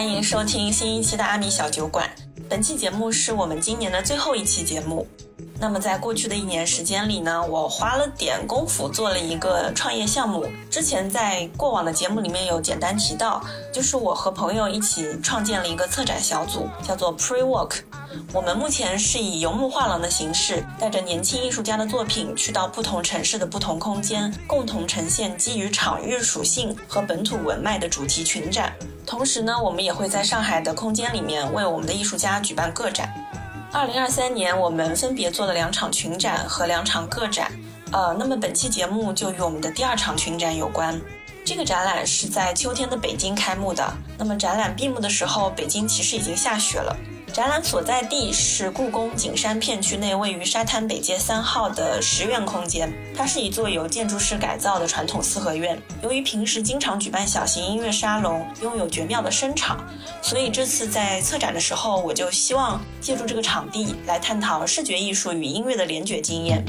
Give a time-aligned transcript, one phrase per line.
[0.00, 2.08] 欢迎收听新一期的阿米小酒馆。
[2.48, 5.06] 本期节目是我们今年的最后一期节目。
[5.58, 10.46] 那么在过去的一年时间里呢，我花了点功夫做了一个创业项目。
[10.70, 17.80] 之前在过往的节目里面有简单提到，就是我和朋友一起创建了一个策展小组，叫做 Pre Work。
[18.32, 28.74] 我们目前是以游牧画廊的形式，带着年轻艺术家的作品，去到不同城市的不同空间，共同呈现基于场域属性和本土文脉的主题群展。
[29.10, 33.12] 同时呢，我们也会在上海的空间里面为我们的艺术家举办个展。
[33.72, 37.50] 二零二三年，我们分别做了两场群展和两场个展。
[37.90, 40.96] 呃，那么本期节目就与我们的第二场群展有关。
[41.44, 43.84] 这个展览是在秋天的北京开幕的。
[44.16, 46.96] 那么展览闭幕的时候，北京其实已经下雪了。
[47.32, 55.80] 展览所在地是故宫景山片区内位于沙滩北街三号的十院空间，它是一座由建筑师改造的传统四合院。
[56.02, 59.78] 由于平时经常举办小型音乐沙龙，拥有绝妙的声场，
[60.20, 66.64] 所以这次在策展的时候，我就希望借助这个场地来探讨视觉艺术与音乐的联觉经验。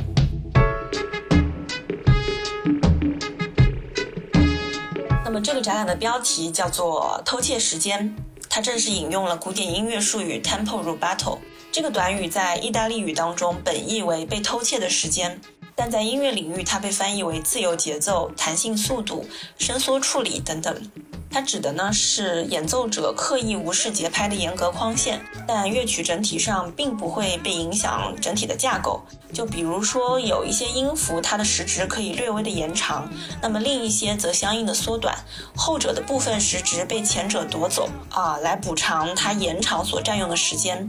[5.26, 8.16] 那么这个展览的标题叫做“偷窃时间”。
[8.54, 11.38] 它正是引用了古典音乐术语 tempo rubato
[11.72, 15.40] 这个短语，在意大利语当中本意为被偷窃的时间，
[15.75, 19.25] 但在音乐领域，它被翻译为自由节奏、弹性速度、
[19.58, 20.91] 伸缩处理等等。
[21.33, 29.02] 它指的呢是演奏者刻意无视节拍的严格框线，但乐曲整体上并不会被影响整体的架构。
[29.31, 33.10] 就比如说有一些音符，它的时值可以略微的延长，
[33.42, 35.15] 那么另一些则相应的缩短，
[35.55, 40.86] 后者的部分时值被前者夺走啊，来补偿它延长所占用的时间。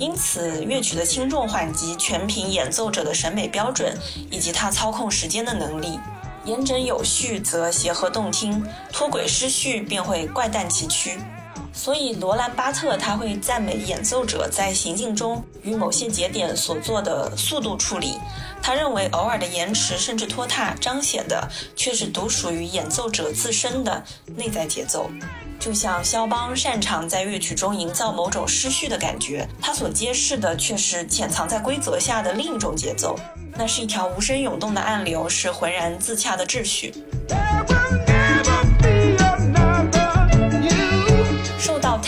[0.00, 3.94] 因此，乐曲的轻重缓急全凭演奏者的审美标准
[4.30, 6.00] 以及他操控时间的能力。
[6.46, 11.18] 严整有序则协和动听，脱轨失序便会怪诞崎岖。
[11.72, 18.14] 所以，罗兰巴特他会赞美演奏者在行进中与某些节点所做的速度处理。
[18.62, 24.02] 他认为，偶尔的延迟甚至拖沓，彰显的却是独属于演奏者自身的
[24.36, 25.10] 内在节奏。
[25.58, 33.14] 就像肖邦擅长在乐曲中营造某种失序的感觉，他所揭示的却是潜藏在规则下的另一种节奏。
[33.56, 36.94] 那是一条无声涌动的暗流，是浑然自洽的秩序。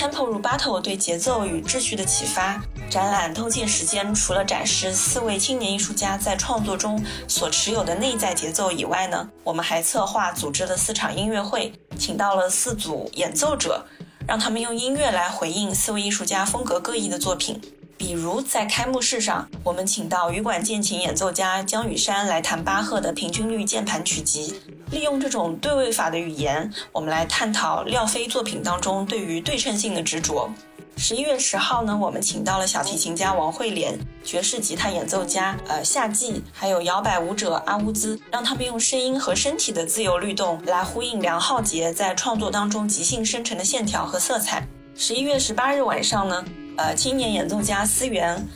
[0.03, 13.87] Tempo rubato 对节奏与秩序的启发，展览偷窃时间除了展示四位青年艺术家在创作中所持有的内在节奏以外呢，我们还策划组织了四场音乐会，请到了四组演奏者，
[14.27, 17.61] 让他们用音乐来回应四位艺术家风格各异的作品。
[18.03, 30.51] 比如在开幕式上，我们请到羽管键琴演奏家江雨山来弹巴赫的平均律键盘曲集，利用这种对位法的语言，我们来探讨廖飞作品当中对于对称性的执着。
[30.97, 44.67] 十一月十号呢，我们请到了小提琴家王慧莲、爵士吉他演奏家呃夏季，还有摇摆舞者阿乌兹，让他们用声音和身体的自由律动来呼应梁浩杰在创作当中即兴生成的线条和色彩。
[44.97, 46.45] 十一月十八日晚上呢。
[46.77, 48.47] 呃，青年演奏家思源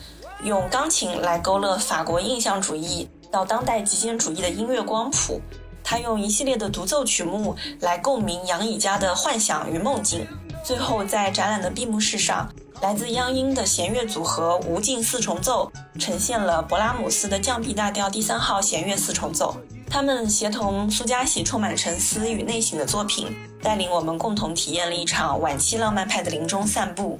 [0.43, 5.39] 用钢琴来勾勒法国印象主义到当代极简主义的音乐光谱。
[5.83, 10.27] 他用一系列的独奏曲目来共鸣杨乙家的幻想与梦境。
[10.61, 12.51] 最后，在展览的闭幕式上，
[12.81, 19.55] 来自央音的弦乐组合无尽四重奏呈现了勃拉姆斯的降 B 大调第三号弦乐四重奏。
[19.89, 27.17] 他们协同苏加喜充满沉思与内省的作品，带领我们共同体验了一场晚期浪漫派的林中散步。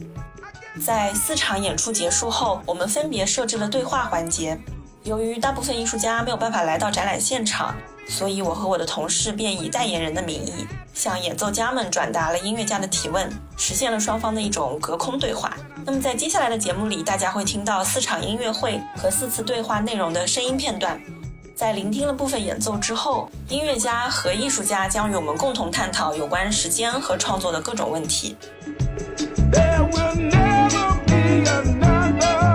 [0.79, 4.57] 在四场演出结束后，我们分别设置了对话环节。
[5.03, 7.75] 由于大部分艺术家没有办法来到展览现场，
[8.09, 15.55] 所以我和我的同事便以代言人的名义向演奏家们转达了音乐家的提问，实现了双方的一种隔空对话。
[15.85, 20.99] 那么在接下来的节目里，大家会听到四场音乐会和四次对话内容的声音片段。
[21.55, 28.35] 在聆听了部分演奏之后，音乐家和艺术家将与我们共同探讨有关时间和创作的各种问题。
[30.69, 32.46] 师，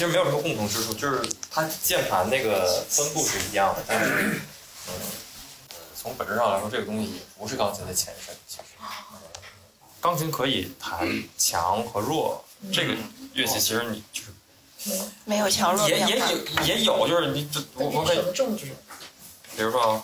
[0.00, 4.40] 其实没有什么共同之处，就是它键盘那个分布是一样的，但是，
[4.88, 4.94] 嗯，
[5.94, 8.34] 从本质上来说，这个东西也不是钢琴的前身。
[8.48, 8.62] 其实，
[10.00, 12.42] 钢琴可以弹强和弱，
[12.72, 12.94] 这个
[13.34, 14.30] 乐器其实你就是
[15.26, 16.18] 没有强弱也也。
[16.18, 18.22] 有也有，就是你这我我可以，
[19.54, 20.02] 比如说啊，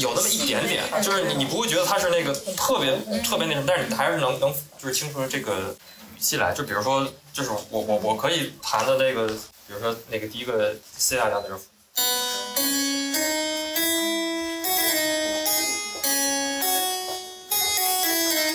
[0.00, 5.76] 有那么一点点，就是你你不会觉得它是那个特别特别那什么，但是你还是能能就是听出这个
[6.16, 6.54] 语气来。
[6.54, 11.60] 就比如说，就是我我我可以弹的那个，比如说那个第一个 C 大调的时候，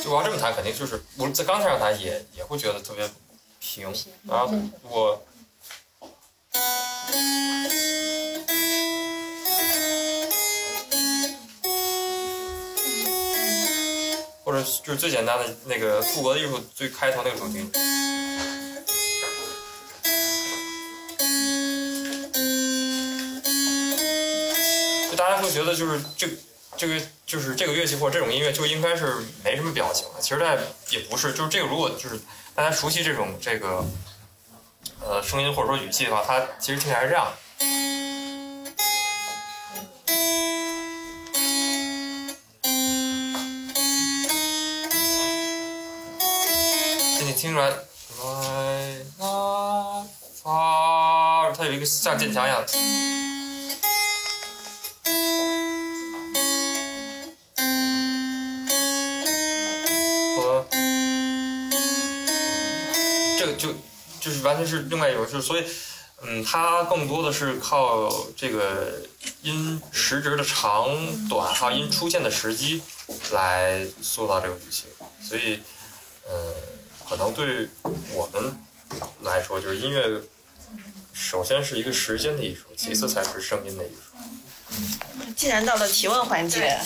[0.04, 3.08] 就我要这么弹，肯定就是我在钢琴上弹也也会觉得特别
[3.60, 3.94] 平。
[4.28, 4.52] 然后
[4.90, 5.22] 我
[14.46, 17.68] 或者就是最简单的那个赋格的艺术最开头那个主题，
[25.10, 26.30] 就大家会觉得就是这
[26.78, 30.56] 这个就是这个乐器或者这种音乐就应该是没什么表情的，其实它
[30.92, 32.20] 也不是，就是这个如果就是
[32.54, 33.84] 大家熟悉这种这个
[35.02, 37.32] 呃声音或者说语气的话，它其实听起来是这样的。
[47.46, 47.76] 听出来，来
[49.20, 50.04] 啦
[50.42, 52.68] 发，它有一个像剑桥一样的。
[60.36, 60.66] 和
[63.38, 63.76] 这个就
[64.20, 65.64] 就是完全是另外一种，就所以，
[66.24, 69.04] 嗯，它更多的是靠这个
[69.44, 70.90] 音时值的长
[71.30, 72.82] 短，还有音出现的时机
[73.34, 74.86] 来塑造这个语气，
[75.22, 75.60] 所以，
[76.28, 76.55] 呃，
[77.08, 77.68] 可能对
[78.14, 78.56] 我们
[79.22, 80.22] 来说，就是音乐，
[81.14, 84.02] 首先是一个时间的艺术，其次才是声音的艺术。
[85.36, 86.78] 既然到了提问环节，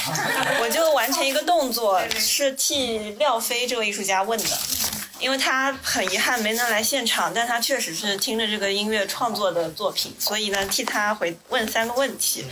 [0.60, 4.58] 我就完成一个动作，是替廖飞这位艺术家问的，
[5.20, 12.44] 因为他很遗憾没能来现场，但他确实是听着这个音乐创作的作品，所以呢，替他回问三个问题。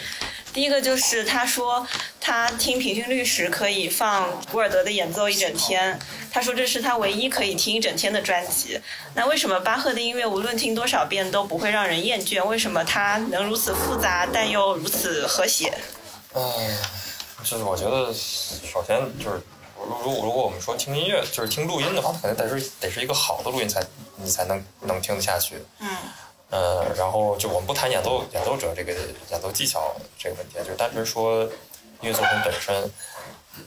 [0.52, 1.84] 第一个就是他说
[2.26, 5.98] 他听平均律时可以放古尔德的演奏一整天，
[6.32, 8.80] 他说这是他唯一可以听一整天的专辑。
[9.12, 12.42] 那为什么巴赫的音乐无论听多少遍都不会让人厌倦？
[12.42, 15.68] 为什么它能如此复杂但又如此和谐？
[16.32, 16.40] 唉，
[17.44, 19.42] 就是我觉得，首先就是，
[19.76, 23.84] 如如如果我们说听音乐，就是听录音的话，肯定得是得是一个好的录音才
[24.16, 25.56] 你才能能听得下去。
[25.78, 25.90] 嗯
[26.48, 28.94] 呃，然后就我们不谈演奏演奏者这个
[29.30, 31.46] 演奏技巧这个问题，就是单纯说
[32.00, 32.74] 音乐作品本身，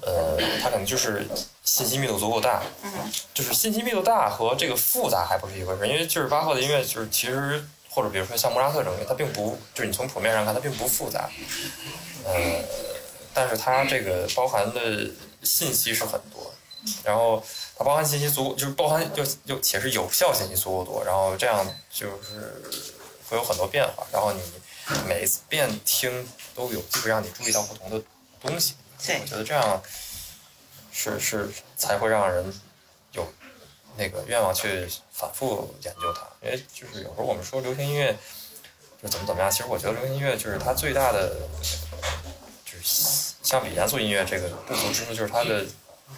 [0.02, 1.28] 呃，它可能就是
[1.64, 2.92] 信息密度足够大，嗯。
[3.34, 11.30] 就是信息密度大和这个复杂还不是一回事，因为就是巴赫的音乐就是其实或者比如说像莫扎特这种它并不就是你从谱面上看它并不复杂，
[12.26, 12.34] 呃，
[13.34, 15.10] 但是它这个包含的
[15.44, 16.54] 信息是很多，
[17.04, 17.44] 然后
[17.78, 22.62] 它包含信息足，就是包含就就且是有效信息足够多，然后这样就是
[23.30, 24.42] 会有很多变化，然后你
[25.08, 28.02] 每一次遍听都有机会让你注意到不同的
[28.48, 28.76] 东西，
[29.06, 29.82] 对我觉得这样
[30.92, 32.44] 是是才会让人
[33.12, 33.28] 有
[33.98, 38.18] 那个愿望去反复研究它，因为就是有时候我们说流行音乐
[39.04, 41.36] 就怎么怎么样，其实我觉得流行音乐就是它最大的
[42.66, 45.64] 就是相比严肃音乐这个不足之处，就是它的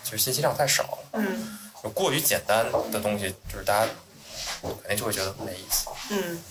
[0.04, 3.92] 就是信息量太少了，嗯就过于简单的东西，就是大家
[4.62, 5.88] 肯定就会觉得没意思。
[6.12, 6.42] 嗯。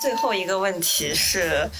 [0.00, 1.70] 最后一个问题是，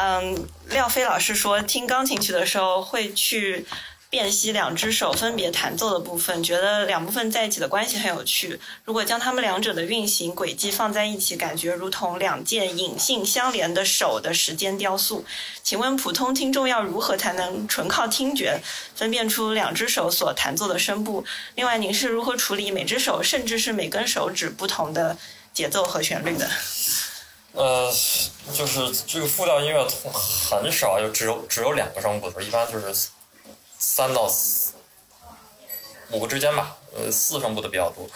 [0.00, 3.66] 嗯，廖飞老师说听钢琴曲的时候会去
[4.08, 8.60] 辨析两只手分别弹奏的部分，觉得两部分在一起的关系很有趣。
[8.84, 15.24] 如果将它们两者的运行轨迹放在一起，感觉如同两件隐性相连的手的时间雕塑。
[15.64, 18.60] 请问普通听众要如何才能纯靠听觉
[18.94, 21.24] 分辨出两只手所弹奏的声部？
[21.56, 25.18] 另外，您是如何处理每只手甚至是每根手指不同的
[25.52, 26.48] 节奏和旋律的？
[27.52, 27.92] 呃，
[28.52, 29.86] 就是这个复调音乐
[30.50, 33.10] 很少，就只有只有两个声部的时候，一般就是
[33.78, 34.74] 三到四
[36.10, 38.08] 五个之间吧，呃，四声部的比较多。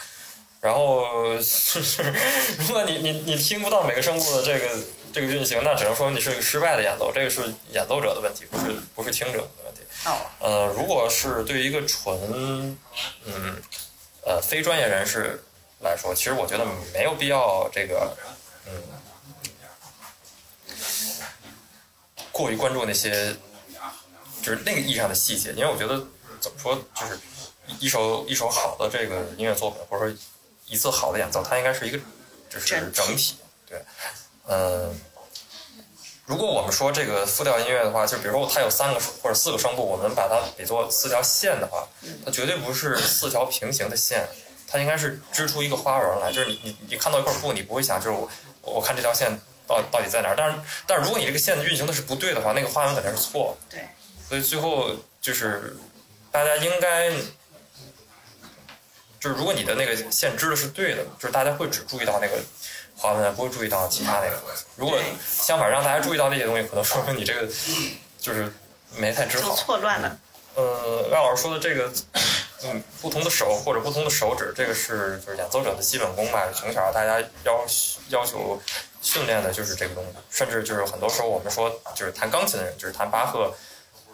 [0.61, 2.03] 然后就是，
[2.59, 4.69] 如果你你你听不到每个声部的这个
[5.11, 9.81] 这个运行，那只能说你是一个失败的演奏，这个是演奏者的问题，不是不是听者的问题。
[10.05, 12.77] 哦，呃，如果是对于一个纯
[13.25, 13.61] 嗯
[14.25, 15.43] 呃非专业人士
[15.81, 18.15] 来说，其实我觉得没有必要这个
[18.65, 18.71] 嗯
[22.33, 23.33] 过于关注那些
[24.41, 26.05] 就是那个意义上的细节，因为我觉得
[26.41, 27.17] 怎么说，就是
[27.79, 30.17] 一首一首好的这个音乐作品，或者说
[30.67, 31.97] 一次好的演奏，它应该是一个
[32.49, 33.81] 就是整体，对，
[34.47, 34.93] 嗯。
[36.25, 41.85] 如果我们说这个复调音乐的话，就比如说它有三个或者四个声部，我们把它比作四条线的话，
[42.25, 44.25] 它绝对不是四条平行的线，
[44.65, 46.31] 它应该是织出一个花纹来。
[46.31, 48.29] 就是你你你看到一块布，你不会想就是我
[48.61, 49.37] 我看这条线
[49.73, 50.35] 到到底在哪儿。
[50.37, 53.57] 但是但是如果你这个线运行的是不对的话，那个花纹肯定是错。
[53.69, 53.79] 对。
[54.29, 55.75] 所以最后就是
[56.31, 57.09] 大家应该
[59.19, 62.37] 就是如果你的那个线织的是对的，就是大家会只注意到那个。
[62.95, 64.63] 花纹不会注意到其他那个东西。
[64.75, 67.45] 如果相反让大家注意到那些东西，可能说明你这个
[68.21, 68.53] 就是
[68.95, 70.19] 没太织好，错乱了。
[70.53, 71.91] 呃，赖老师说的这个，
[72.63, 76.47] 嗯，不同的手或者不同的手指，这个是就是演奏者的基本功吧。
[76.53, 77.65] 从小大家要
[78.09, 78.61] 要求
[79.03, 83.53] 训练的就是这个东西，甚至就是很多时候我们说就是弹钢琴的人，就是弹巴赫，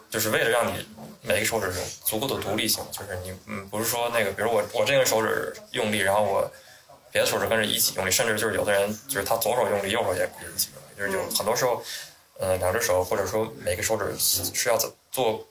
[0.09, 0.85] 就是为了让你
[1.21, 6.51] 每个手指有足够的独立性，就是你嗯不是说那个，比如我我这个手指用力，然后我。
[7.11, 11.83] 别的手指跟着一起用力，甚至就是有的人就是他左手用力，右手也也一起用力，就是有很多时候，
[12.37, 15.47] 呃，两只手或者说每个手指是要做做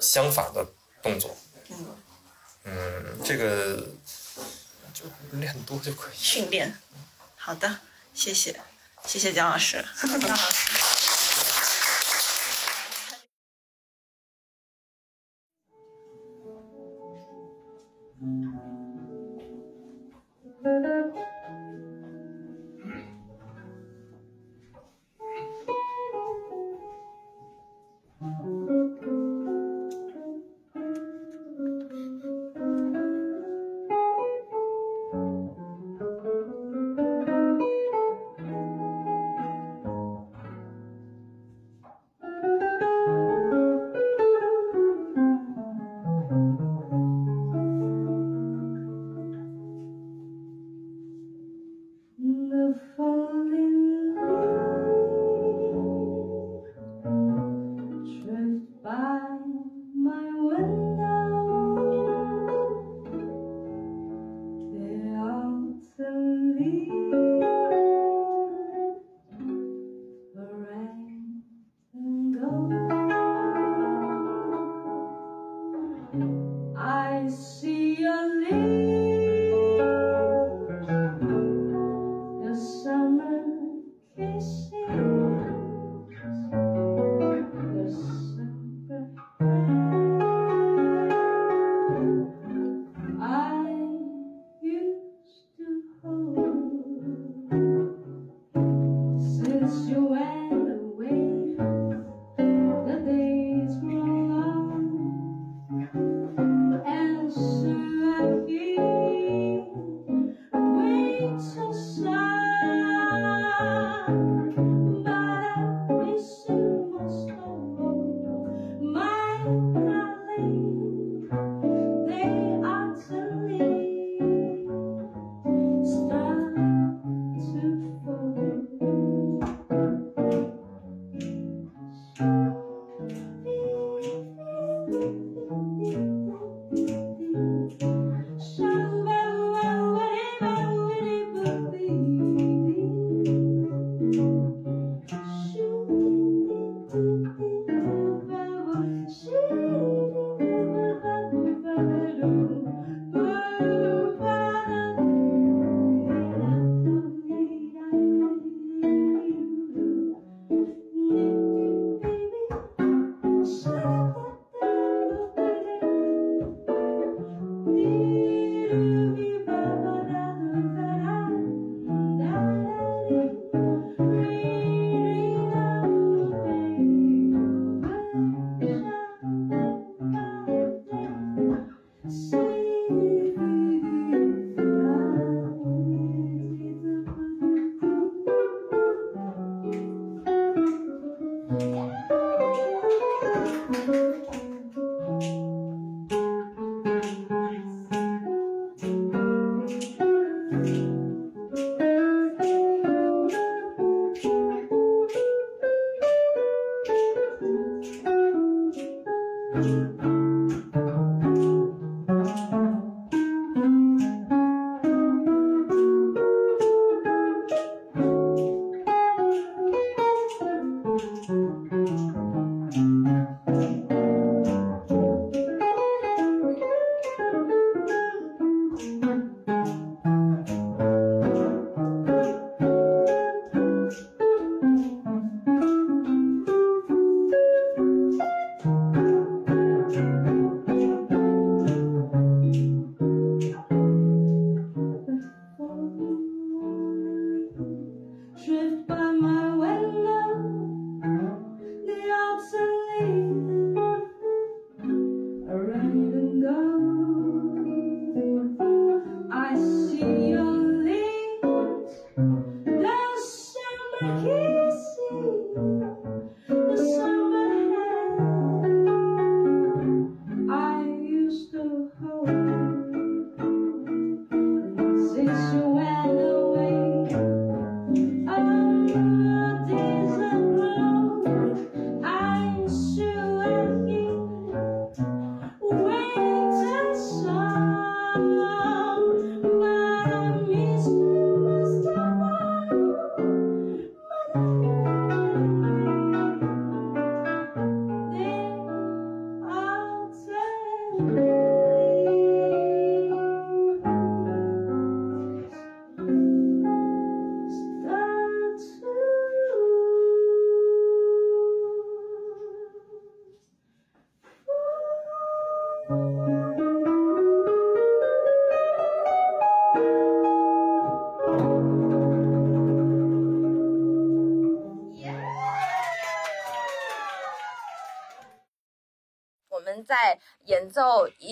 [0.00, 0.66] 相反的
[1.00, 1.30] 动作。
[1.68, 1.86] 嗯。
[2.64, 3.86] 嗯，这个
[4.92, 5.04] 就
[5.38, 6.16] 练多就可以。
[6.16, 6.76] 训练。
[7.36, 7.78] 好的，
[8.12, 8.60] 谢谢，
[9.06, 9.84] 谢谢姜老师。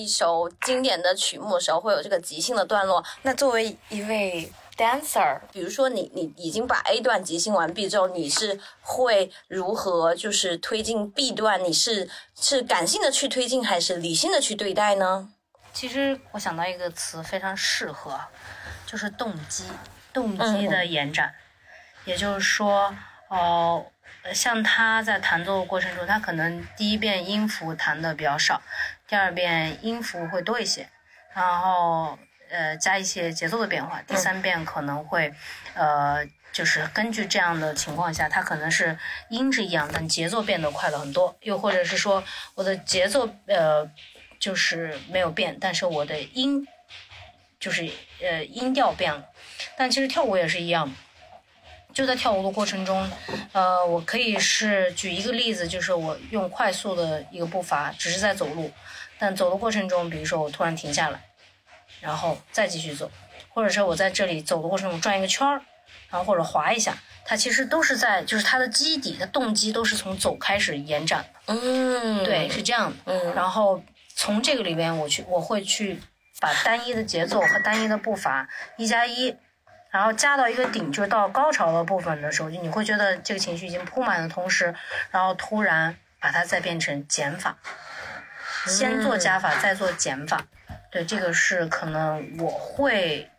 [0.04, 3.02] 一首经典的曲目的时候，会有这个即兴的段落。
[3.22, 11.64] 那作为一位 dancer，比如说你你已经把 A 段即兴完毕之后，你是会如何就是推进 B 段？
[11.64, 12.06] 你是
[12.38, 15.30] 是感性的去推进，还是理性的去对待呢？
[15.72, 18.20] 其实我想到一个词非常适合，
[18.84, 19.64] 就是动机，
[20.12, 21.34] 动机的延展。
[22.04, 22.94] 也就是说，
[23.28, 23.86] 哦。
[24.32, 28.62] 像他在弹奏的过程中，他可能第一遍音符弹的比较少，
[29.06, 30.88] 第二遍音符会多一些，
[31.34, 32.18] 然后
[32.50, 35.32] 呃加一些节奏的变化，第三遍可能会
[35.74, 43.90] 呃就是根据这样的情况下，它可能是音是一样，但节奏变得快了很多，又或者是说我的节奏呃
[44.38, 46.66] 就是没有变，但是我的音
[47.60, 47.90] 就是
[48.22, 49.28] 呃音调变了，
[49.76, 50.94] 但其实跳舞也是一样。
[51.94, 53.08] 就在跳舞的过程中，
[53.52, 58.70] 呃，我可以是举一个例子，就是我用快速的一个步伐，只是在走路，
[59.16, 61.24] 但走的过程中，比如说我突然停下来，
[62.00, 63.08] 然后再继续走，
[63.48, 65.62] 或者是我在这里走的过程中转一个圈儿，
[66.10, 71.54] 然后或者滑一下，它其实都是在，就是它的基底的动机都是从走开始延展的。
[71.54, 72.96] 嗯，对，是这样的。
[73.04, 73.80] 嗯，然后
[74.16, 76.00] 从这个里边，我去，我会去
[76.40, 79.36] 把单一的节奏和单一的步伐一加一。
[79.94, 84.74] 然后加到一个顶，就是到高潮的部分的时候，就你会觉得这个情绪已经铺满的同时，
[85.12, 87.56] 然后突然把它再变成减法，
[88.66, 90.44] 先做加法，再做减法。
[90.90, 93.30] 对，这个是可能我会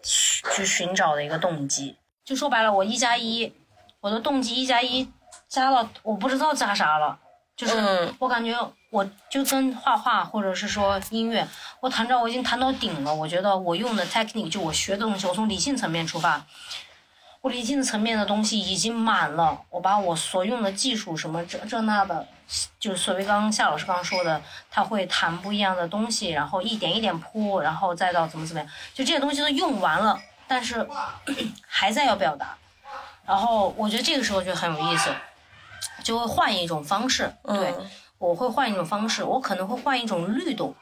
[0.00, 1.98] 去寻找的一个动机。
[2.24, 3.52] 就说白了，我一加一，
[3.98, 5.12] 我的动机一加一
[5.48, 7.18] 加到，我不知道加啥了，
[7.56, 8.54] 就是我感觉。
[8.90, 11.46] 我就跟画画或者是说音乐，
[11.80, 13.14] 我弹着我已经弹到顶了。
[13.14, 16.42] 我觉得我用的 technique 就我学的东西，我从理性层面出发，
[17.42, 19.60] 我理性层面的东西已经满了。
[19.68, 22.26] 我把我所用的技术什么这这那的，
[22.80, 30.88] 就是所谓刚刚夏老师刚刚说的，他会弹不一样的东西，然后一点一点铺，然后再到怎么怎么样，就这些东西都用完了，但是
[31.68, 32.56] 还在要表达。
[33.26, 35.14] 然后我觉得这个时候就很有意思，
[36.02, 37.74] 就会换一种方式，对。
[38.18, 40.74] 我会换一种方式，我可能会换一种律动，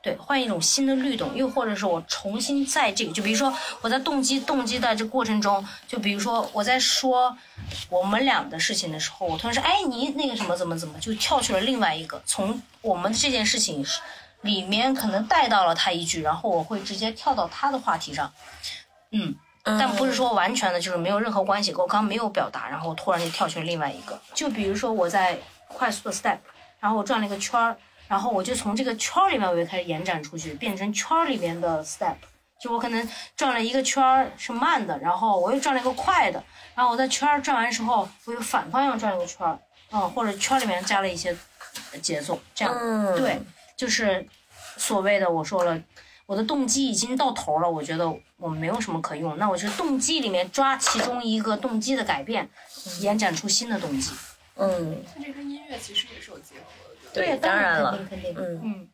[0.00, 7.36] 对，换一种新的律动，又或者是我重新在这个，就比如说我在动机动机的这过程中，就比如说我在说
[7.90, 13.84] 我们俩的事情的时候，我突然说，哎，你那个什么怎么怎么，就跳去了另外一个，从我们这件事情
[14.42, 18.32] 里面可能带到了他一句，然后我会直接跳到他的话题上，
[19.10, 26.38] 嗯，但不是说完全的就是没有任何关系，我刚没有表达，然后突然就跳去了另外一个，就比如说我在快速的 step。
[26.80, 27.76] 然后我转了一个圈儿，
[28.08, 32.14] 然后我就从这个圈儿里面我就开始延展出去，变成圈儿里面的 step。
[32.58, 36.42] 就我可能转了一个圈儿是慢的，然后我又转了一个快的，
[36.74, 39.58] 然后我在圈儿转完之后，我又反方向转了个圈儿，
[39.90, 41.36] 嗯，或者圈里面加了一些
[42.00, 42.74] 节奏，这样
[43.14, 43.38] 对，
[43.76, 44.26] 就是
[44.78, 45.78] 所谓的我说了，
[46.24, 52.48] 我的动机已经到头了，我觉得我没有什么可用，那我就动机里面抓其中一个动机的改变，
[53.00, 54.12] 延展出新的动机。
[54.56, 58.88] 嗯，它这跟音乐其实也是有结合的，对，当然了，肯定肯定，嗯。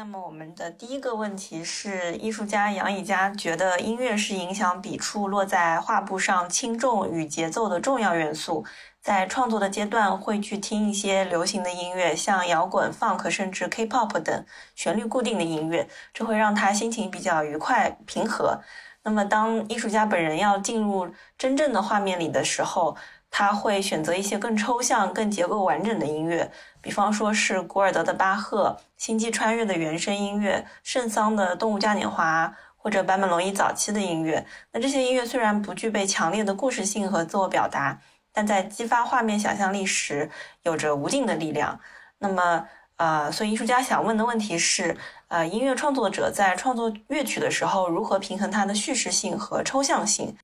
[0.00, 8.64] 那么我们的第一个问题是，艺术家杨以佳觉得音乐是影响笔触落在画布上轻重与节奏的重要元素。
[9.02, 18.58] 在创作的阶段，会去听一些流行的音乐，像摇滚、funk，甚至 K-pop 等旋律固定的音乐，这会让他心情比较愉快、平和。
[19.02, 22.96] 那么，当艺术家本人要进入真正的画面里的时候，
[23.30, 26.50] 他会选择一些更抽象、更结构完整的音乐，
[26.82, 34.46] 比方说是古尔德的巴赫、星际穿越的原声音乐、圣桑的动物嘉年华，或者坂本龙一早期的音乐。
[34.72, 38.00] 那这些音乐虽然不具备强烈的故事性和自我表达。
[38.32, 40.30] 但在激发画面想象力时，
[40.62, 41.80] 有着无尽的力量。
[42.18, 42.64] 那么，
[42.94, 50.36] 呃，所以艺术家想问的问题是：呃，音乐创作者在创作乐曲的时候，如何平衡它的叙事性和抽象性？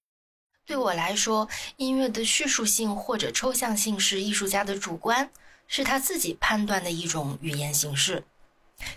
[0.66, 5.30] 对我来说，音乐的叙述性或者抽象性是艺术家的主观，
[5.66, 8.24] 是他自己判断的一种语言形式。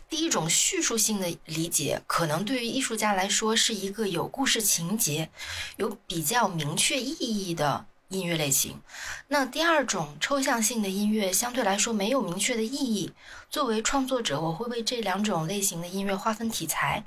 [0.09, 5.29] 第一种叙述性的理解，可能对于艺术家来说是一个有故事情节、
[5.77, 7.85] 有比较明确意义的。
[8.09, 8.81] 音乐类型，
[9.27, 13.13] 那第二种抽象性的音乐相对来说没有明确的意义。
[13.51, 17.03] 作为创作者，我会为这两种类型的音乐划分题材。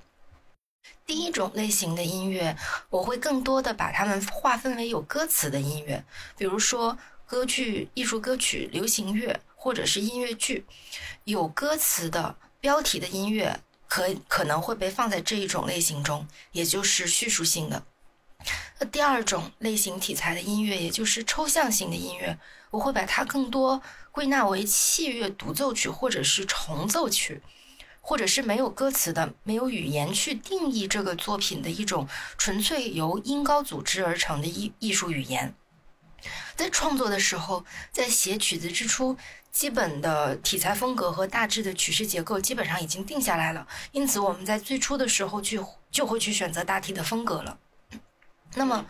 [1.05, 2.57] 第一种类型的音乐，
[2.89, 6.05] 我会更多的把它们划分为有歌词的音乐，
[6.39, 6.97] 比如说
[7.27, 10.67] 歌剧、艺术歌曲、流行乐或者是音乐剧，
[11.23, 17.81] 有歌词的标题的音乐可可能会被放在这一种类型中，也就是叙述性的。
[18.81, 22.37] 那第二种类型题材的音乐，也就是抽象性的音乐，
[22.73, 27.41] 我会把它更多归纳为器乐独奏曲，或者是重奏曲，
[28.01, 35.55] 或者是没有歌词的、没有语言去定义这个作品的一种纯粹由音高组织而成的艺艺术语言。
[36.55, 39.17] 在创作的时候，在写曲子之初，
[39.53, 47.59] 基本的题材风格和大致的曲式结构基本上已经定下来了，因此我们在最初的时候去就会去选择大体的风格了。
[48.55, 48.85] 那么，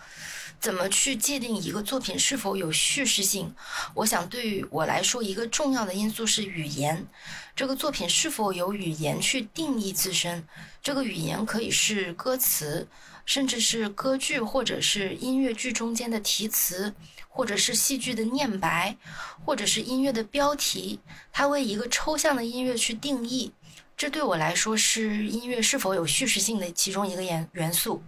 [0.61, 3.55] 怎么去界定一个作品是否有叙事性？
[3.95, 7.07] 我想，对于我来说，一个重要的因素是语言。
[7.55, 10.47] 这个作品是否有语言去定义自身？
[10.81, 12.89] 这个语言可以是歌词，
[13.25, 16.95] 甚至是歌剧，或者是音乐剧中间的题词，
[17.29, 18.97] 或者是戏剧的念白，
[19.45, 21.01] 或者是音乐的标题。
[21.33, 23.53] 它为一个抽象的音乐去定义，
[23.97, 28.03] 这对我来说是音乐是否有叙事性的其中一个元元素。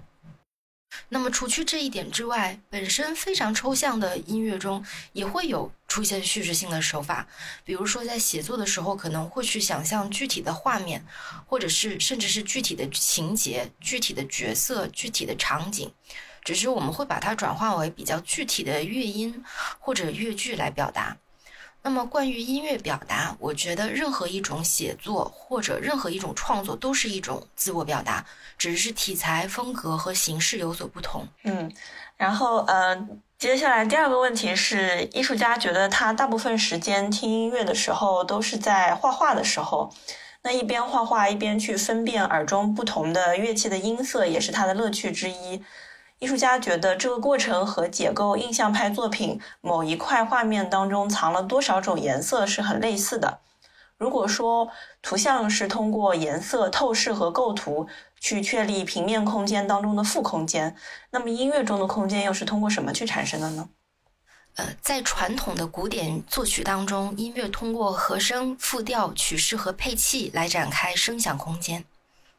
[1.08, 7.26] 那么，除去这一点之外，本身非常抽象的音乐中也会有出现叙事性的手法。
[7.64, 11.04] 比如说，在写作的时候，可能会去想象具体的画面，
[11.46, 15.92] 或者是甚至是具体的情节、具体的角色、具体的场景，
[16.42, 19.44] 只是我们会把它转化为比较具体的乐音
[19.78, 21.16] 或者乐句来表达。
[21.86, 28.24] 那么，关于音乐表达，我觉得任何一种写作或者任何一种创作都是一种自我表达，
[28.56, 31.28] 只是题材、风格和形式有所不同。
[31.42, 31.70] 嗯，
[32.16, 33.06] 然后呃，
[33.38, 39.92] 接下来第二个问题是，艺术家觉得他大部分时间听音乐的时候都是在画画的时候，
[40.42, 45.62] 那一边画画一边去分辨耳中不同的乐器的音色，也是他的乐趣之一。
[46.24, 53.40] 艺术家觉得这个过程和解构印象派作品某一块画面当中藏了多少种颜色是很类似的。
[53.98, 54.70] 如果说
[55.02, 57.86] 图像是通过颜色透视和构图
[58.18, 60.74] 去确立平面空间当中的负空间，
[61.10, 63.68] 那么音乐中的空间又是通过什么去产生的呢？
[64.56, 71.84] 呃，在传统的古典作曲当中，音乐通过和声、复调、曲式和配器来展开声响空间。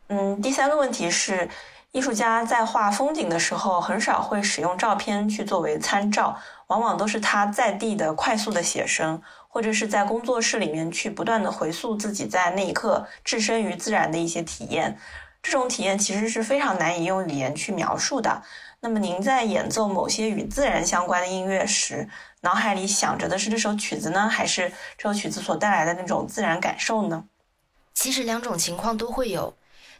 [0.07, 1.47] 嗯，第三个问题是。
[1.95, 6.37] 艺术家在画风景的时候，很少会使用照片去作为参照，
[6.67, 14.99] 往往都是他在地的快速的写生，或者是在工作室里面去不断的回溯自己在那一刻置身于自然的一些体验。
[15.41, 18.43] 这种体验其实是非常难以用语言去描述的。
[18.81, 22.09] 那么您在演奏某些与自然相关的音乐时，
[22.41, 27.23] 脑海里想着的是这首曲子呢，还是这首曲子所带来的那种自然感受呢？
[27.93, 29.55] 其实两种情况都会有。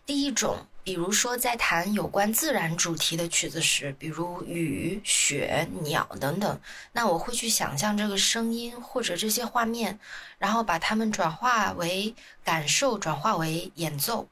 [0.06, 0.58] 第一种。
[0.86, 6.62] 比如说，在弹有关自然主题的曲子时，比如雨、雪、鸟等等，
[6.92, 9.98] 那我会去想象这个声音或者这些画面，
[10.38, 12.14] 然后把它们转化为
[12.44, 14.28] 感受，转化为演奏。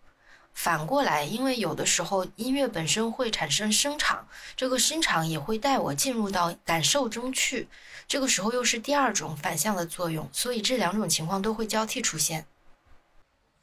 [0.54, 7.68] 反过来，因为有的时候音乐本身会产生声场，这个声场也会带我进入到感受中去，
[8.08, 12.46] 这个时候又是第二种反向的作用，所以这两种情况都会交替出现。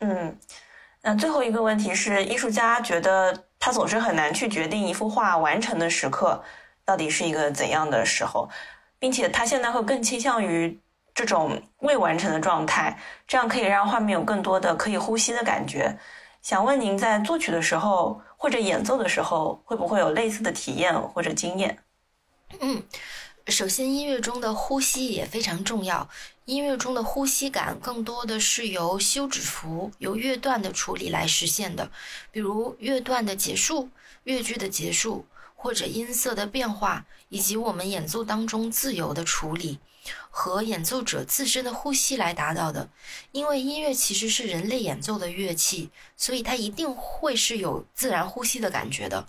[0.00, 0.36] 嗯。
[1.02, 6.42] 那最后一个问题是，艺术家觉得他总是很难去决定一幅画完成的时刻
[6.84, 8.48] 到底是一个怎样的时候，
[8.98, 10.78] 并且他现在会更倾向于
[11.14, 15.98] 这种未完成的状态，这样可以让画面有更多的可以呼吸的感觉。
[16.42, 21.78] 想问您在作曲的时候或者演奏的时候，会不会有类似的体验或者经验？
[22.60, 22.82] 嗯，
[23.46, 26.08] 首先音乐中的呼吸也非常重要。
[26.44, 31.90] 音乐中的呼吸感更多的是由休止符、由乐段的处理来实现的，
[32.30, 33.88] 比如乐段的结束、
[34.24, 39.78] 乐句的结束，或者音色的变化，以及我们演奏当中自由的处理
[40.30, 42.88] 和演奏者自身的呼吸来达到的。
[43.32, 49.28] 因为音乐其实是人类演奏的乐器，所以它一定会是有自然呼吸的感觉的。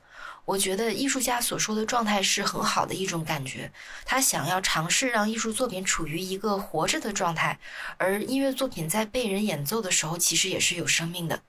[0.51, 3.71] 我觉得艺术家所说的状态是很好的一种感觉，
[4.03, 7.57] 他想要尝试让艺术作品处于一个活着的状态，
[7.95, 11.39] 而音乐作品在被人演奏的时候，其实也是有生命的。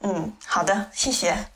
[0.00, 1.53] 嗯，好的，谢谢。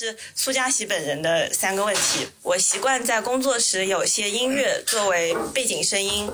[0.00, 2.26] 是苏嘉喜本人的三个问题。
[2.40, 6.32] 我习惯在工作时有些音乐作为背景声音，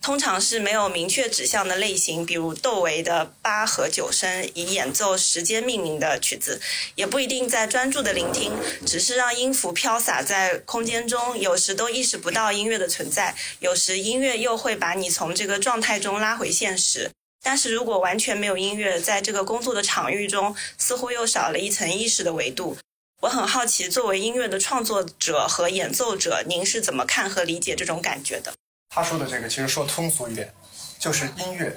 [0.00, 6.60] 通常是没有明确指向的类型，比如窦唯的八和九声以演奏时间命名的曲子，
[6.94, 8.52] 也不一定在专注的聆听，
[8.86, 17.10] 只是让音符飘洒在空间中，有时都意识不到音乐的存在，有时音乐又会把你从这个状态中拉回现实。
[17.42, 22.76] 但是如果完全没有音乐，在这个工作的场域中，似乎又少了一层意识的维度。
[23.20, 28.54] 我很好奇，作为音乐的创作者和演奏者，您是怎么看和理解这种感觉的？
[28.90, 30.54] 他说的这个其实说通俗一点，
[31.00, 31.76] 就是音乐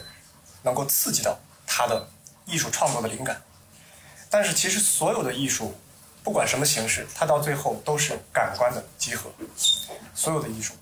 [0.61, 2.07] 能够刺激到他的
[2.45, 3.41] 艺术创作的灵感。
[4.29, 5.75] 但是其实所有的艺术，
[6.23, 9.31] 不管什么形式，它到最后都是感官的集合。
[10.13, 10.75] 所有的艺术，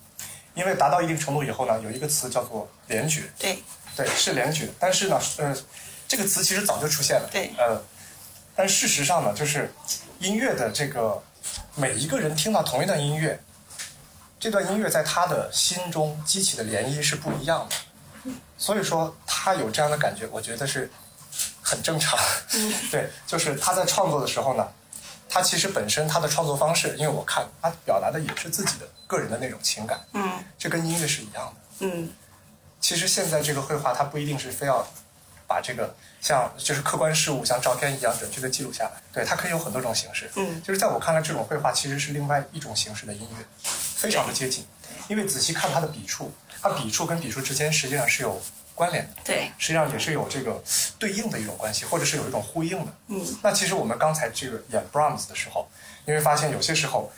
[0.54, 3.22] 因为达到一定程度以后呢，有一个词叫做联觉。
[3.38, 3.62] 对，
[3.96, 4.68] 对，是联觉。
[4.78, 5.56] 但是呢，呃，
[6.06, 7.26] 这个词其实早就出现了。
[7.32, 7.82] 对呃，
[8.54, 9.72] 但事实上呢，就是
[10.20, 11.22] 音乐的这个
[11.74, 13.42] 每一个人听到同一段音乐，
[14.38, 18.32] 这段音乐在他的心中激起的涟漪是不一样的。
[18.58, 20.90] 所以说，他有这样的感觉，我觉得是
[21.62, 22.18] 很正常。
[22.92, 24.68] 对，就是他在创作的时候呢，
[25.26, 31.86] 他其实本身他的创作方式，因为我看他表达的也是自己的个人的那种情感，嗯这跟音乐是一样的。
[31.86, 32.10] 嗯
[32.78, 34.86] 其实现在这个绘画，它不一定是非要
[35.46, 40.30] 把这个像就是客观事物像照片一样准确的记录下来，对，它可以有很多种形式。
[40.36, 44.66] 嗯就是在我看来，这种绘画其实是另外一种形式的音乐，非常的接近。
[45.08, 48.40] 因为仔细看它的笔触，它笔触跟笔触之间实际上是有
[48.74, 50.62] 关联的，对，实际上也是有这个
[50.98, 52.92] 对应的一种关系，或者是有一种呼应的。
[53.08, 55.68] 嗯那其实我们刚才这个演 Brahms 的时候，
[56.04, 57.10] 你会发现有些时候，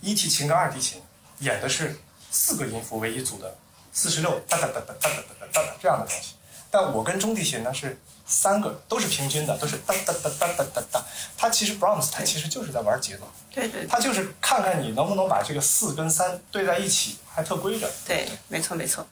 [0.00, 1.02] 一提琴跟二提琴
[1.40, 1.98] 演的是
[2.30, 3.56] 四个音符为一组的
[3.92, 6.34] 四十六哒哒哒哒哒哒哒哒哒这样的东西，
[6.70, 7.98] 但我跟中提琴呢是
[8.30, 11.04] 三个都是平均的，都是哒哒哒哒哒哒哒。
[11.36, 17.90] 它其实 Brahms 它其实就是在玩节奏，对对它就是看看你能不能把这个四跟三对在一起，还特规整。
[18.06, 19.06] 对，没错没错。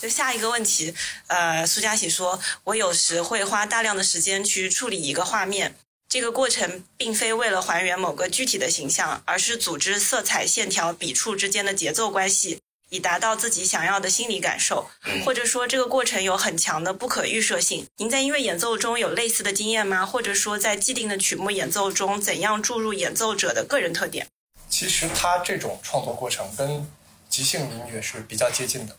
[0.00, 0.94] 就下一个问题，
[1.26, 5.74] 呃，苏佳喜说，我有时会花大量的时间去处理一个画面，
[6.08, 12.60] 这个过程并非为了还原某个具体的形象，而是组织色彩、线条、笔触之间的节奏关系，
[12.92, 14.86] 以达到自己想要的心理感受。
[15.24, 17.86] 或者说，这个过程有很强的不可预设性。
[17.96, 20.04] 您在音乐演奏中有类似的经验吗？
[20.04, 24.26] 或者说，在既定的曲目演奏中，怎样注入演奏者的个人特点？
[24.68, 26.86] 其实它这种创作过程跟
[27.30, 28.94] 即兴音乐是比较接近的，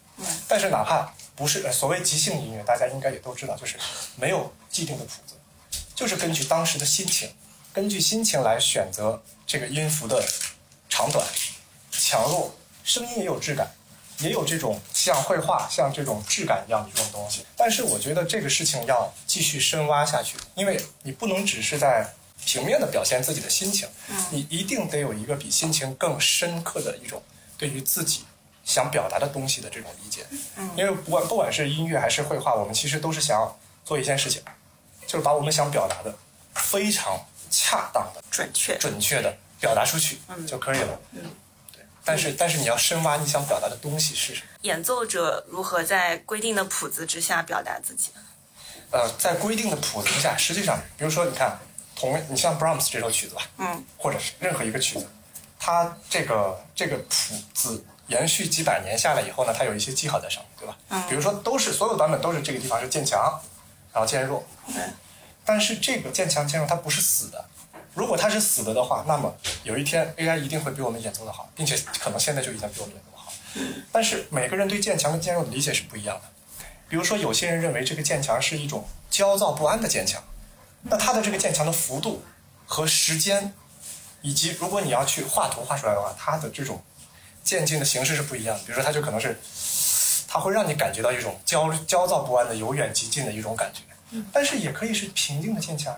[0.47, 3.75] 但是哪怕不是呃所谓即兴音乐，大家应该也都知道，就是
[4.15, 5.35] 没有既定的谱子，
[5.93, 7.31] 就是根据当时的心情，
[7.71, 10.23] 根据心情来选择这个音符的
[10.89, 11.23] 长短、
[11.91, 13.67] 强弱，声音也有质感，
[14.19, 17.45] 也有这种像绘画、像这种质感一样的这种东西。
[17.55, 22.13] 但是我觉得这个事情要继续深挖下去，因为你不能只是在
[22.45, 23.87] 平面的表现自己的心情，
[24.31, 27.21] 你一定得有一个比心情更深刻的一种
[27.57, 28.25] 对于自己
[28.65, 30.25] 想表达的东西的这种理解。
[30.75, 34.41] 因为不管不管是音乐还是绘画，我们其实都是想要做一件事情，
[35.07, 36.13] 就是把我们想表达的
[36.55, 37.17] 非常
[37.49, 38.77] 恰当的、准确。
[38.77, 40.99] 准确的表达出去就可以了。
[42.03, 44.47] 对，但是但是你要深挖你想表达的东西是什么。
[44.61, 48.11] 演奏者如何在规定的谱子之下表达自己？
[48.91, 51.57] 呃，在规定的谱子之下，实际上，比如说，你看，
[51.95, 55.07] 同你像 Brahms 这首曲子吧，嗯，或者是任何一个曲子，
[55.59, 60.77] 它这个这个谱子延续几百年下来以后呢，它有一些记号在上面，对吧？
[60.89, 63.41] 嗯比如说，都是所有版本都是这个地方是渐强，
[63.91, 64.75] 然后渐弱，对。
[65.45, 67.43] 但是这个渐强渐弱它不是死的，
[67.93, 73.31] 如果它是死的的话，那么有一天 AI 一定会比我们演奏的好，并且可能现在就已经比我们演奏的好。
[73.91, 76.23] 但是每个人对渐强跟渐弱的理解是不一样的。
[76.89, 80.23] 比如说，有些人认为这个渐强是一种焦躁不安的渐强，
[80.83, 82.23] 那它的这个渐强的幅度
[82.65, 83.53] 和时间，
[84.21, 86.83] 以及如果你要去画图画出来的话，它的这种
[87.43, 88.63] 渐进的形式是不一样的。
[88.63, 89.39] 比如说，它就可能是，
[90.27, 93.81] 它会让你感觉到一种焦焦躁不安的由远及近的一种感觉，
[94.31, 95.95] 但是也可以是平静的渐强。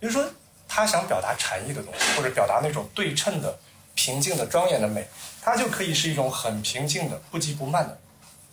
[0.00, 0.24] 比如说，
[0.72, 3.58] 他想表达禅意的东西，或者表达那种对称的、
[3.96, 5.04] 平静的、庄严的美，
[5.42, 8.00] 它就可以是一种很平静的、不急不慢的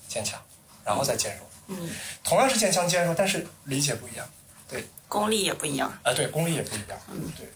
[0.07, 0.41] 坚强，
[0.83, 1.47] 然后再渐弱。
[1.67, 1.87] 嗯，
[2.23, 4.27] 同样是渐强渐弱，但是理解不一样。
[4.67, 5.95] 对，功力也不一样。
[6.03, 6.99] 啊，对，功力也不一样。
[7.11, 7.47] 嗯对。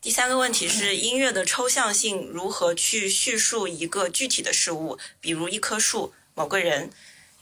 [0.00, 6.90] 第三个问题是音乐的抽象性如何去叙述一个具体的事物，比如一棵树、某个人。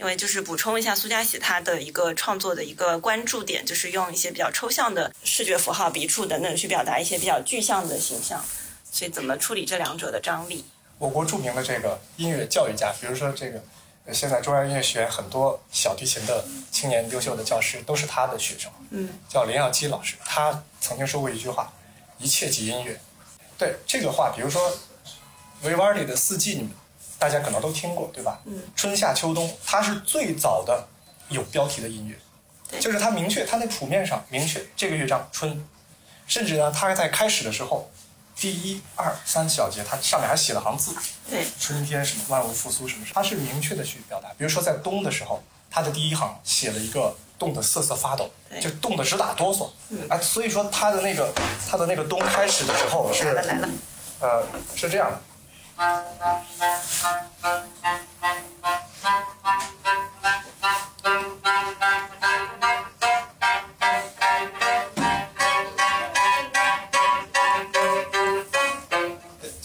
[0.02, 8.44] 因为就是补充一下苏嘉喜他的一个创作的一个关注点，就是用一些比较抽象的视觉符号、笔触等等去表达一些比较具象的形象。
[8.90, 10.64] 所以怎么处理这两者的张力？
[10.98, 13.62] 我国著名的这个音乐教育家，比如说这个，
[14.06, 20.16] 呃现在中央音乐学院很多小提琴的青年优秀的教师都是他的学生，嗯，叫林耀基老师。
[20.24, 21.72] 他曾经说过一句话
[22.18, 23.00] ：“一切即音乐。
[23.56, 24.76] 对这个话，比如说
[25.62, 26.72] 维瓦尔第的《四季》，你们
[27.22, 28.40] 大家可能都听过，对吧？
[28.46, 28.60] 嗯。
[28.74, 30.88] 春夏秋冬，它是最早的
[31.28, 32.18] 有标题的音乐，
[32.68, 35.64] 对就是它明确，它在谱面上明确这个乐章春，
[36.26, 37.88] 甚至呢，它在开始的时候，
[38.34, 40.96] 第一二三小节，它上面还写了行字，
[41.30, 44.28] 对，春天什么万物复苏什么，它是明确的去表达。
[44.36, 49.70] 比如说在冬的时候，它的第一行写了一个冻得瑟瑟发抖，对就冻得直打哆嗦。
[49.90, 51.32] 嗯啊，所以说它的那个
[51.70, 53.68] 它的那个冬开始的时候是来了来了，
[54.18, 54.44] 呃
[54.74, 55.20] 是这样的。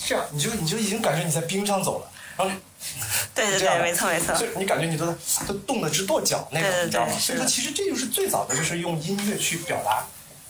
[0.07, 2.55] 这样你就你就已经感觉你在冰上走了，然后
[3.36, 5.05] 对对对，没错没错，就你感觉你都
[5.45, 7.11] 都冻得直跺脚那种，你知道吗？
[7.20, 10.03] 所以说，其实这就是最早的，就是用音乐去表达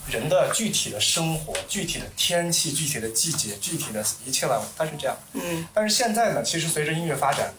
[0.09, 5.15] 人的具体的生活、具体的天气、具体的季节、具体的一切万物，它是这样。
[5.33, 7.53] 嗯，但是现在呢，其实随着音乐发展，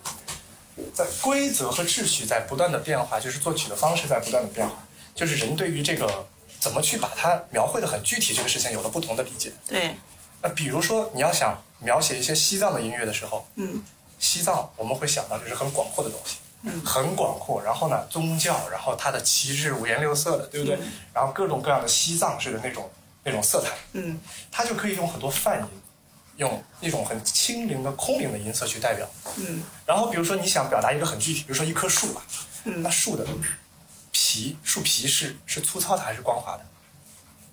[0.95, 6.27] 在规则和秩序在不断的变化，就是作曲的方式在不断的变化，就是人对于这个
[6.59, 9.53] 怎么去把它描绘的很具体这个事情有了不同的理解。
[9.67, 9.95] 对，
[10.41, 13.83] 那比如说你要想描写一些西藏的音乐的时候，嗯，
[14.19, 16.48] 西藏我们会想到就是很广阔的东西，嗯
[16.85, 17.63] 很广阔。
[17.63, 20.79] 然后呢，宗教，然后它的旗帜五颜六色的，对不对？
[21.13, 22.91] 然后各种各样的西藏式的那种
[23.25, 25.67] 那种色彩，嗯它就可以用很多泛音，
[26.37, 29.09] 用一种很轻灵的空灵的音色去代表。
[29.37, 32.23] 嗯然后比如说你想表达一个很具体，比如说一棵树吧，
[32.65, 33.27] 嗯那树的
[34.11, 36.65] 皮树皮是是粗糙的还是光滑的？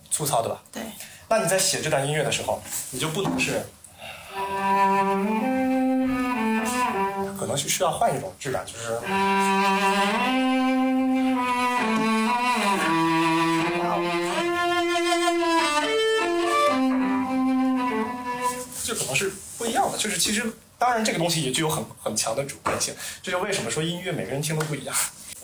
[0.09, 0.63] 粗糙的吧。
[0.71, 0.81] 对，
[1.27, 3.65] 那你在写这段音乐的时候，你就不能是，
[7.45, 8.85] 可能是需要换一种质感，就是，
[18.83, 19.97] 就可能是不一样的。
[19.99, 24.95] 就是其实当然这个东西也具有很很强的主观性，这就为什么说音乐每个人听都不一样。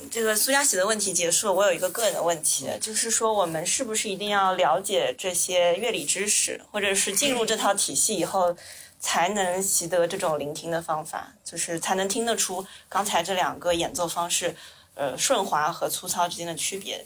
[0.10, 8.58] 这个苏佳喜的问题结束了，我有一个个人的问题，就是说我们是不是一定要了解这些乐理知识，或者是进入这套体系以后，
[9.02, 14.56] 才能习得这种聆听的方法，就是才能听得出刚才这两个演奏方式，
[14.94, 17.04] 呃，顺滑和粗糙之间的区别。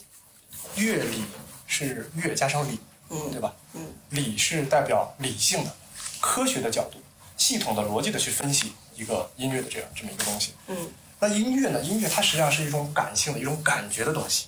[0.75, 1.23] 乐理
[1.65, 2.77] 是乐加上理，
[3.09, 3.53] 嗯对吧？
[3.73, 5.73] 嗯，理是代表理性的、
[6.19, 6.99] 科学的角度，
[7.37, 10.53] 系统的逻辑的去分析一个音乐的这样这么一个东西。
[10.67, 11.81] 嗯那音乐呢？
[11.81, 14.47] 音乐它实际上是一种感性的、一种感觉的东西，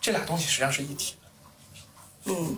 [0.00, 2.32] 这俩东西实际上是一体的。
[2.32, 2.56] 嗯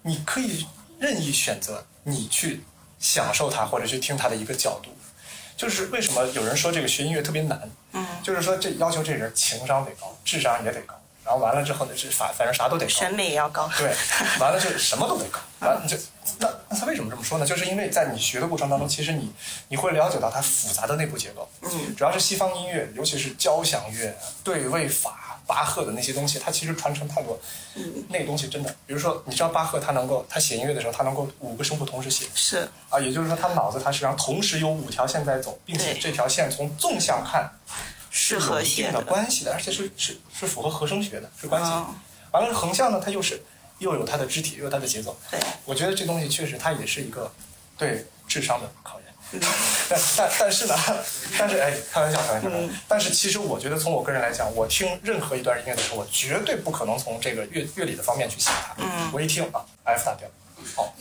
[0.00, 0.66] 你可以
[0.98, 2.62] 任意选择你去
[3.02, 4.88] 享受它或者去听它的一个角度。
[5.54, 10.94] 就是为什么有人说这个学音乐特别难，嗯，就是说这要求这人情商得高，智商也得高，
[11.24, 12.90] 然后完了之后呢，这反反正啥都得高。
[12.90, 13.70] 审美也要高。
[13.78, 13.94] 对，
[14.40, 15.96] 完了就什么都得高，完了就
[16.38, 17.46] 那那他为什么这么说呢？
[17.46, 19.32] 就是因为在你学的过程当中，其实你
[19.68, 21.48] 你会了解到它复杂的内部结构。
[21.60, 27.38] 嗯，主要是西方音乐，尤其是交响乐、对位法、巴赫的那些东西，它其实传承太多。
[27.74, 37.50] 嗯，那个东西真的，比如说，你知道巴赫他能够他写音乐的时候，他能够五个声部同时写是，啊，也就是说他脑子他实际上同时有五条线在走，并且这条线从纵向看
[38.10, 39.00] 是有一定的和谐的。
[39.02, 41.70] 关系的，而且是是是符合和声学的，是关系
[42.30, 43.42] 完了横向呢，它又是
[43.78, 45.16] 又有它的肢体，又有它的节奏。
[45.30, 47.30] 对，我觉得这东西确实它也是一个
[47.76, 49.11] 对智商的考验。
[49.32, 49.40] 嗯
[49.88, 50.74] 但但但是呢，
[51.38, 52.48] 但是哎，开玩笑开玩笑。
[52.50, 58.74] 嗯但是其实我觉得从我个人来讲，我听任何一段音乐的时候，我绝对不可能从这个乐乐理的方面去想它。
[58.78, 60.28] 嗯我一听啊，F 大调，
[60.76, 60.94] 好，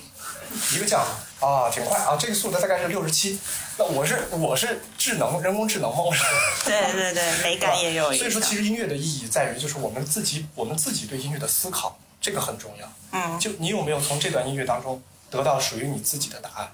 [0.74, 1.02] 一个降
[1.40, 3.40] 啊，挺快啊，这个速度大概是六十七。
[3.78, 6.02] 那我是我是智能人工智能吗？
[6.04, 6.24] 我是。
[6.66, 12.88] 对对对，美感也有影 所以说，其实音乐的意义在于，就是我们自己，我们自己对音乐的思考，这个很重要。
[13.14, 16.72] 嗯就你有没有从这段音乐当中得到属于你自己的答案？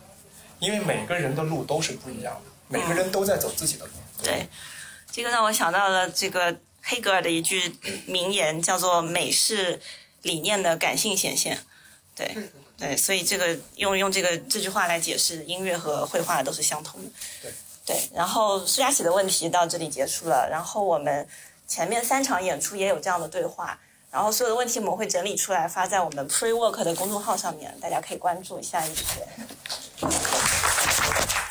[0.59, 3.91] 因为每个人的路都是不一样的，每个人都在走自己的路。
[4.23, 4.47] 对，
[5.11, 9.79] 这个让我想到了这个黑格尔的一句名言，叫做“美是
[10.21, 11.59] 理念的感性显现”。
[12.15, 12.35] 对
[12.77, 17.09] 对，所以这个用用这个这句话来解释，音乐和绘画都是相通的。
[17.41, 17.51] 对
[17.85, 21.27] 对，然后苏佳喜的问题到这里结束了，然后我们
[21.67, 23.79] 前面三场演出也有这样的对话。
[24.09, 29.03] 然后所有的问题我们会整理出来发在我们 Pre Work 的公众号上面，大家可以关注一下一些。
[30.03, 31.46] よし!